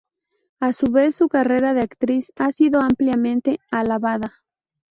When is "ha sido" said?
2.35-2.81